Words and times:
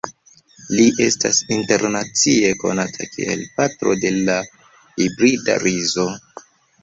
Li 0.77 0.85
estas 1.07 1.41
internacie 1.57 2.49
konata 2.63 3.07
kiel 3.15 3.43
"patro 3.59 3.93
de 4.05 4.13
la 4.31 4.39
hibrida 5.03 5.59
rizo". 5.67 6.07